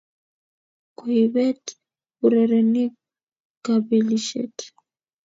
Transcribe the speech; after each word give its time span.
Koibet 0.97 1.63
urerenik 2.23 2.93
kapelishet 3.65 4.57